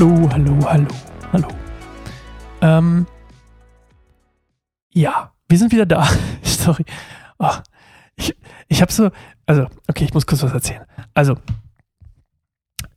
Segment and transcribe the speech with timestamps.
[0.00, 0.86] Hallo, hallo, hallo,
[1.32, 1.48] hallo.
[2.60, 3.04] Ähm,
[4.94, 6.08] ja, wir sind wieder da.
[6.42, 6.84] Sorry.
[7.40, 7.50] Oh,
[8.14, 8.32] ich
[8.68, 9.10] ich habe so,
[9.44, 10.84] also, okay, ich muss kurz was erzählen.
[11.14, 11.36] Also,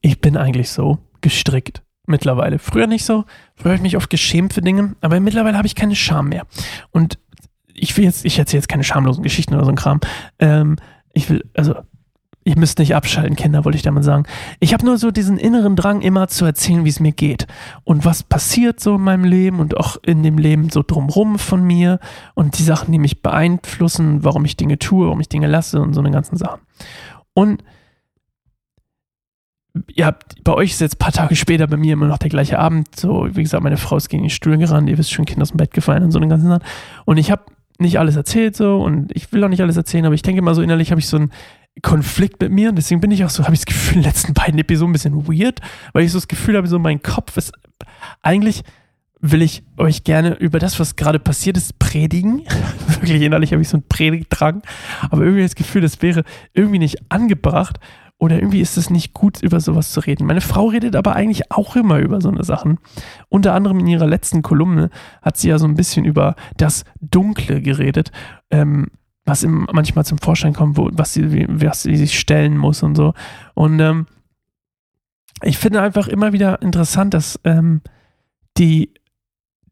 [0.00, 2.58] ich bin eigentlich so gestrickt mittlerweile.
[2.58, 3.26] Früher nicht so.
[3.56, 6.46] Früher habe ich mich oft geschämt für Dinge, aber mittlerweile habe ich keine Scham mehr.
[6.92, 7.18] Und
[7.74, 10.00] ich will jetzt, ich erzähle jetzt keine schamlosen Geschichten oder so ein Kram.
[10.38, 10.76] Ähm,
[11.12, 11.74] ich will, also
[12.46, 14.22] Ihr müsst nicht abschalten, Kinder, wollte ich damit sagen.
[14.60, 17.48] Ich habe nur so diesen inneren Drang, immer zu erzählen, wie es mir geht.
[17.82, 21.64] Und was passiert so in meinem Leben und auch in dem Leben so drumrum von
[21.64, 21.98] mir.
[22.34, 25.92] Und die Sachen, die mich beeinflussen, warum ich Dinge tue, warum ich Dinge lasse und
[25.92, 26.60] so eine ganzen Sachen.
[27.34, 27.64] Und
[29.92, 32.30] ihr habt, bei euch ist jetzt ein paar Tage später bei mir immer noch der
[32.30, 32.94] gleiche Abend.
[32.94, 35.48] So, wie gesagt, meine Frau ist gegen die Stühle gerannt, ihr wisst schon, Kinder aus
[35.50, 36.62] dem Bett gefallen und so eine ganzen Sachen.
[37.06, 37.42] Und ich habe
[37.80, 40.54] nicht alles erzählt so und ich will auch nicht alles erzählen, aber ich denke mal
[40.54, 41.32] so innerlich habe ich so ein
[41.82, 44.08] Konflikt mit mir und deswegen bin ich auch so, habe ich das Gefühl, in den
[44.08, 45.60] letzten beiden Episoden ein bisschen weird,
[45.92, 47.52] weil ich so das Gefühl habe, so mein Kopf ist,
[48.22, 48.62] eigentlich
[49.20, 52.42] will ich euch gerne über das, was gerade passiert ist, predigen.
[52.88, 54.62] Wirklich innerlich habe ich so einen Predigtdrang,
[55.10, 57.80] aber irgendwie das Gefühl, das wäre irgendwie nicht angebracht
[58.18, 60.26] oder irgendwie ist es nicht gut, über sowas zu reden.
[60.26, 62.78] Meine Frau redet aber eigentlich auch immer über so eine Sachen.
[63.28, 67.60] Unter anderem in ihrer letzten Kolumne hat sie ja so ein bisschen über das Dunkle
[67.60, 68.12] geredet.
[68.50, 68.86] Ähm,
[69.26, 72.94] was ihm manchmal zum Vorschein kommt, wo, was, sie, was sie sich stellen muss und
[72.94, 73.12] so.
[73.54, 74.06] Und ähm,
[75.42, 77.82] ich finde einfach immer wieder interessant, dass ähm,
[78.56, 78.94] die,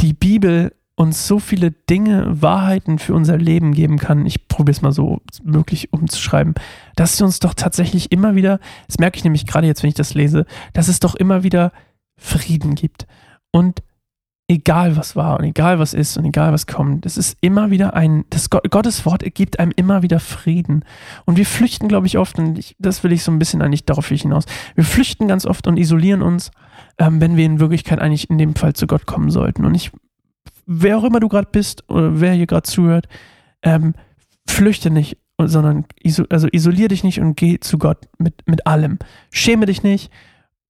[0.00, 4.26] die Bibel uns so viele Dinge, Wahrheiten für unser Leben geben kann.
[4.26, 6.54] Ich probiere es mal so wirklich umzuschreiben,
[6.96, 9.94] dass sie uns doch tatsächlich immer wieder, das merke ich nämlich gerade jetzt, wenn ich
[9.94, 11.72] das lese, dass es doch immer wieder
[12.16, 13.06] Frieden gibt.
[13.50, 13.82] Und
[14.52, 17.94] egal was war und egal was ist und egal was kommt, es ist immer wieder
[17.94, 20.84] ein, das Gott, Gottes Wort gibt einem immer wieder Frieden.
[21.24, 23.86] Und wir flüchten, glaube ich, oft, und ich, das will ich so ein bisschen eigentlich
[23.86, 26.50] darauf hinaus, wir flüchten ganz oft und isolieren uns,
[26.98, 29.64] ähm, wenn wir in Wirklichkeit eigentlich in dem Fall zu Gott kommen sollten.
[29.64, 29.90] Und ich,
[30.66, 33.08] wer auch immer du gerade bist oder wer hier gerade zuhört,
[33.62, 33.94] ähm,
[34.46, 38.98] flüchte nicht, sondern iso, also isolier dich nicht und geh zu Gott mit, mit allem.
[39.30, 40.12] Schäme dich nicht.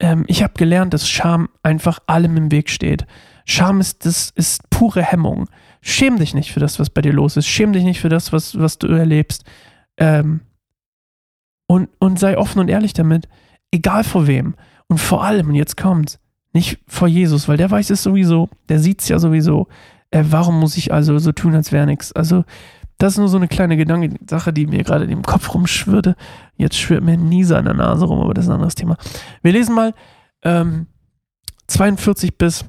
[0.00, 3.06] Ähm, ich habe gelernt, dass Scham einfach allem im Weg steht.
[3.48, 5.48] Scham ist, das ist pure Hemmung.
[5.80, 7.46] Schäm dich nicht für das, was bei dir los ist.
[7.46, 9.44] Schäm dich nicht für das, was, was du erlebst.
[9.96, 10.40] Ähm,
[11.66, 13.26] und, und sei offen und ehrlich damit.
[13.70, 14.54] Egal vor wem.
[14.86, 16.18] Und vor allem, und jetzt kommt's,
[16.52, 19.68] nicht vor Jesus, weil der weiß es sowieso, der sieht's ja sowieso.
[20.10, 22.12] Äh, warum muss ich also so tun, als wäre nichts?
[22.12, 22.44] Also,
[22.98, 26.16] das ist nur so eine kleine Gedankensache, die mir gerade im Kopf rumschwirrte.
[26.56, 28.96] Jetzt schwirrt mir Nieser in der Nase rum, aber das ist ein anderes Thema.
[29.42, 29.94] Wir lesen mal
[30.42, 30.86] ähm,
[31.68, 32.64] 42 bis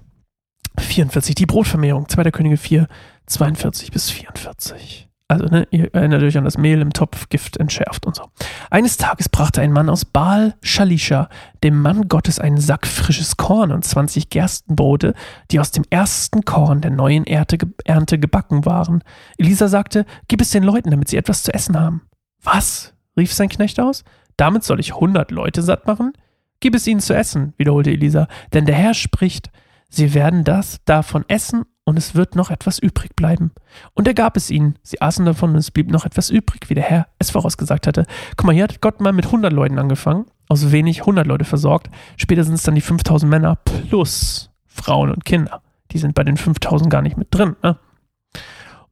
[0.78, 2.32] 44, die Brotvermehrung, 2.
[2.32, 2.88] Könige 4,
[3.26, 5.10] 42 bis 44.
[5.32, 8.24] Also, ne, ihr erinnert euch an das Mehl im Topf, Gift entschärft und so.
[8.72, 11.30] Eines Tages brachte ein Mann aus Baal Shalisha
[11.64, 15.14] dem Mann Gottes einen Sack frisches Korn und 20 Gerstenbrote,
[15.52, 19.04] die aus dem ersten Korn der neuen Ernte, gebacken waren.
[19.38, 22.02] Elisa sagte, gib es den Leuten, damit sie etwas zu essen haben.
[22.42, 22.96] Was?
[23.16, 24.04] rief sein Knecht aus.
[24.36, 26.14] Damit soll ich hundert Leute satt machen?
[26.60, 29.52] Gib es ihnen zu essen, wiederholte Elisa, denn der Herr spricht,
[29.90, 33.52] Sie werden das davon essen und es wird noch etwas übrig bleiben.
[33.96, 34.78] Und er gab es ihnen.
[34.84, 38.06] Sie aßen davon und es blieb noch etwas übrig, wie der Herr es vorausgesagt hatte.
[38.38, 41.90] Guck mal, hier hat Gott mal mit 100 Leuten angefangen, aus wenig 100 Leute versorgt.
[42.18, 45.64] Später sind es dann die 5000 Männer plus Frauen und Kinder.
[45.92, 47.56] Die sind bei den 5000 gar nicht mit drin.
[47.64, 47.80] Ne?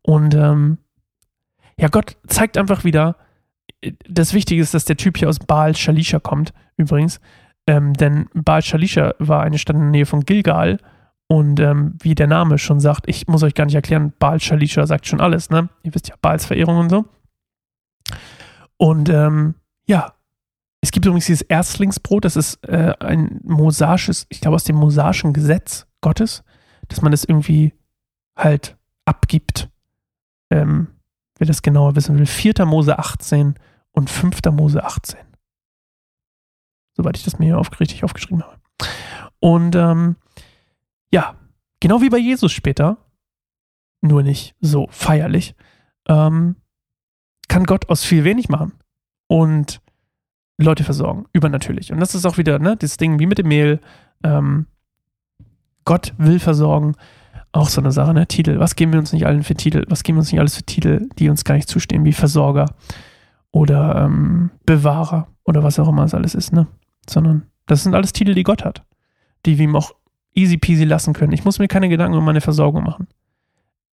[0.01, 0.79] Und ähm,
[1.79, 3.17] ja, Gott zeigt einfach wieder,
[4.09, 7.19] das Wichtige ist, dass der Typ hier aus Baal Shalisha kommt, übrigens.
[7.67, 10.79] Ähm, denn Baal Shalisha war eine Stadt in der Nähe von Gilgal.
[11.28, 14.88] Und ähm, wie der Name schon sagt, ich muss euch gar nicht erklären, Baal Shalisha
[14.88, 15.67] sagt schon alles, ne?
[15.83, 17.06] Ihr wisst ja, Baals Verehrung und so.
[18.77, 20.13] Und ähm, ja,
[20.79, 25.33] es gibt übrigens dieses Erstlingsbrot, das ist äh, ein mosaisches, ich glaube aus dem mosaischen
[25.33, 26.45] Gesetz Gottes,
[26.88, 27.73] dass man das irgendwie
[28.38, 29.69] halt abgibt.
[30.50, 30.88] Ähm,
[31.38, 32.66] wer das genauer wissen will, 4.
[32.66, 33.56] Mose 18
[33.91, 34.39] und 5.
[34.51, 35.26] Mose 18
[36.97, 38.57] soweit ich das mir hier auf, richtig aufgeschrieben habe.
[39.39, 40.15] Und ähm,
[41.11, 41.35] ja,
[41.79, 42.97] genau wie bei Jesus später,
[44.01, 45.55] nur nicht so feierlich,
[46.07, 46.55] ähm,
[47.47, 48.73] kann Gott aus viel wenig machen
[49.27, 49.81] und
[50.57, 51.91] Leute versorgen, übernatürlich.
[51.91, 53.79] Und das ist auch wieder ne, das Ding wie mit dem Mehl.
[54.23, 54.65] Ähm,
[55.85, 56.95] Gott will versorgen.
[57.53, 58.27] Auch so eine Sache, ne?
[58.27, 58.59] Titel.
[58.59, 59.83] Was geben wir uns nicht allen für Titel?
[59.88, 62.65] Was geben wir uns nicht alles für Titel, die uns gar nicht zustehen, wie Versorger
[63.51, 66.67] oder ähm, Bewahrer oder was auch immer es alles ist, ne?
[67.09, 68.83] Sondern das sind alles Titel, die Gott hat,
[69.45, 69.94] die wir ihm auch
[70.33, 71.33] easy peasy lassen können.
[71.33, 73.07] Ich muss mir keine Gedanken um meine Versorgung machen.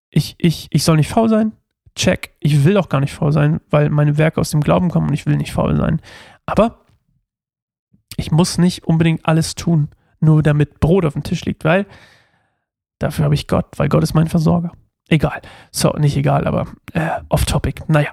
[0.10, 1.54] Ich, ich, ich soll nicht faul sein.
[1.96, 2.36] Check.
[2.40, 5.14] Ich will auch gar nicht faul sein, weil meine Werke aus dem Glauben kommen und
[5.14, 6.02] ich will nicht faul sein.
[6.46, 6.80] Aber
[8.18, 9.90] ich muss nicht unbedingt alles tun.
[10.20, 11.86] nur damit Brot auf dem Tisch liegt, weil
[12.98, 14.72] dafür habe ich Gott, weil Gott ist mein Versorger.
[15.10, 15.42] Egal.
[15.72, 17.84] So, nicht egal, aber äh, off-topic.
[17.88, 18.12] Naja.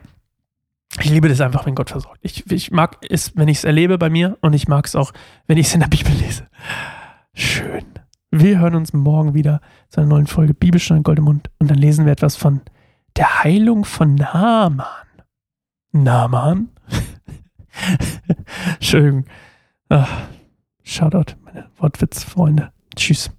[0.99, 2.19] Ich liebe das einfach, wenn Gott versorgt.
[2.23, 5.13] Ich, ich mag es, wenn ich es erlebe bei mir und ich mag es auch,
[5.47, 6.49] wenn ich es in der Bibel lese.
[7.33, 7.85] Schön.
[8.33, 11.79] Wir hören uns morgen wieder zu einer neuen Folge Bibelstunde Gold im Mund und dann
[11.79, 12.61] lesen wir etwas von
[13.17, 14.85] der Heilung von Naaman.
[15.93, 16.69] Naaman?
[18.81, 19.25] Schön.
[19.89, 20.29] Ach,
[20.83, 22.73] Shoutout, meine Wortwitzfreunde.
[22.95, 23.31] Tschüss.